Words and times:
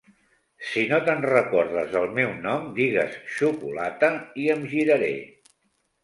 Si 0.67 0.83
no 0.91 0.97
te'n 1.09 1.19
recordes 1.25 1.91
del 1.91 2.07
meu 2.19 2.31
nom, 2.45 2.63
digues 2.79 3.17
"xocolata" 3.33 4.09
i 4.45 4.47
em 4.55 4.63
giraré. 4.73 5.11